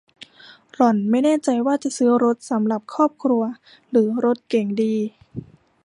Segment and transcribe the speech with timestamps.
[0.75, 3.43] หล่อนไม่แน่ใจว่าจะซื้อรถสำหรับครอบครัว
[3.91, 4.93] หรือรถเก๋งดี